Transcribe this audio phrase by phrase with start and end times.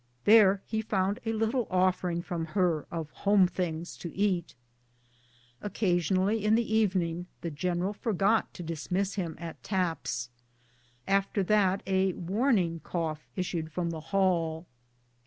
[0.25, 4.55] There he found a little offering from her of home things to eat.
[5.61, 10.31] Occasionally, in the evening, the general forgot to dismiss him at taps.
[11.07, 14.65] After that a warning cough issued from the hall.